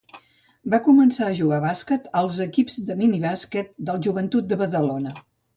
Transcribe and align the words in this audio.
Va 0.73 0.79
començar 0.85 1.27
a 1.27 1.35
jugar 1.41 1.59
a 1.61 1.63
bàsquet 1.67 2.09
als 2.23 2.41
equips 2.47 2.79
de 2.89 2.97
minibàsquet 3.05 3.73
del 3.91 4.03
Joventut 4.09 4.53
de 4.55 4.63
Badalona. 4.65 5.19